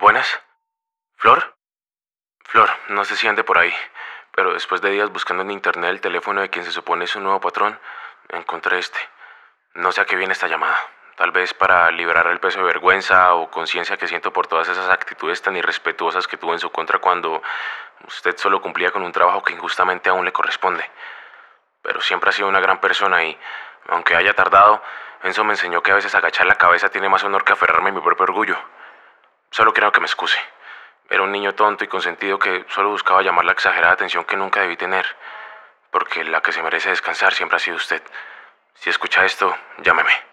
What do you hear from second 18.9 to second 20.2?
con un trabajo que injustamente